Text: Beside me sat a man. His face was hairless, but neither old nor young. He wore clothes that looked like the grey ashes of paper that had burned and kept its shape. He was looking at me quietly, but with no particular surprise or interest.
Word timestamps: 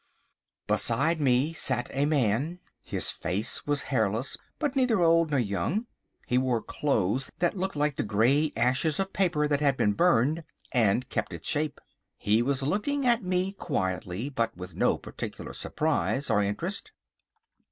Beside 0.65 1.21
me 1.21 1.53
sat 1.53 1.87
a 1.93 2.07
man. 2.07 2.59
His 2.81 3.11
face 3.11 3.67
was 3.67 3.83
hairless, 3.93 4.35
but 4.57 4.75
neither 4.75 4.99
old 4.99 5.29
nor 5.29 5.39
young. 5.39 5.85
He 6.25 6.39
wore 6.39 6.63
clothes 6.63 7.29
that 7.37 7.55
looked 7.55 7.75
like 7.75 7.97
the 7.97 8.01
grey 8.01 8.51
ashes 8.55 8.99
of 8.99 9.13
paper 9.13 9.47
that 9.47 9.61
had 9.61 9.77
burned 9.95 10.43
and 10.71 11.07
kept 11.09 11.33
its 11.33 11.47
shape. 11.47 11.79
He 12.17 12.41
was 12.41 12.63
looking 12.63 13.05
at 13.05 13.21
me 13.23 13.51
quietly, 13.51 14.31
but 14.31 14.57
with 14.57 14.73
no 14.75 14.97
particular 14.97 15.53
surprise 15.53 16.31
or 16.31 16.41
interest. 16.41 16.91